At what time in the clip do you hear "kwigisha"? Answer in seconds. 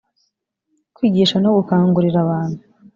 0.95-1.35